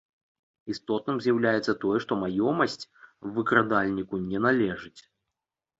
[0.73, 2.81] Істотным з'яўляецца тое, што маёмасць
[3.37, 4.97] выкрадальніку не належыць.